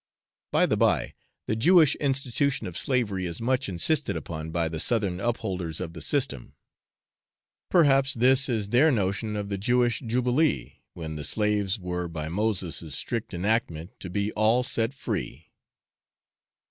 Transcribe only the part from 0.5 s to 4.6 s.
By the bye, the Jewish institution of slavery is much insisted upon